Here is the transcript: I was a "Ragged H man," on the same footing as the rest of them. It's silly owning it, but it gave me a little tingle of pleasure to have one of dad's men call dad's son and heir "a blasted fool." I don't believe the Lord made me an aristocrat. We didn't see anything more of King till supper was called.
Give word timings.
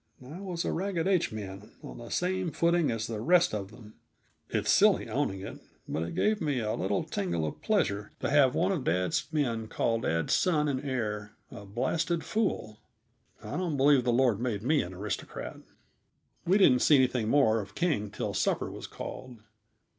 I 0.25 0.39
was 0.39 0.65
a 0.65 0.71
"Ragged 0.71 1.07
H 1.07 1.31
man," 1.31 1.73
on 1.83 1.99
the 1.99 2.09
same 2.09 2.49
footing 2.49 2.89
as 2.89 3.05
the 3.05 3.21
rest 3.21 3.53
of 3.53 3.69
them. 3.69 3.93
It's 4.49 4.71
silly 4.71 5.07
owning 5.07 5.41
it, 5.41 5.59
but 5.87 6.01
it 6.01 6.15
gave 6.15 6.41
me 6.41 6.57
a 6.59 6.73
little 6.73 7.03
tingle 7.03 7.45
of 7.45 7.61
pleasure 7.61 8.11
to 8.19 8.31
have 8.31 8.55
one 8.55 8.71
of 8.71 8.83
dad's 8.83 9.31
men 9.31 9.67
call 9.67 9.99
dad's 10.01 10.33
son 10.33 10.67
and 10.67 10.83
heir 10.83 11.33
"a 11.51 11.65
blasted 11.67 12.23
fool." 12.23 12.79
I 13.43 13.55
don't 13.57 13.77
believe 13.77 14.03
the 14.03 14.11
Lord 14.11 14.39
made 14.39 14.63
me 14.63 14.81
an 14.81 14.95
aristocrat. 14.95 15.57
We 16.47 16.57
didn't 16.57 16.79
see 16.81 16.95
anything 16.95 17.29
more 17.29 17.59
of 17.61 17.75
King 17.75 18.09
till 18.09 18.33
supper 18.33 18.71
was 18.71 18.87
called. 18.87 19.41